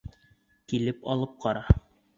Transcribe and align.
—Килеп 0.73 1.07
алып 1.17 1.39
ҡара! 1.47 1.67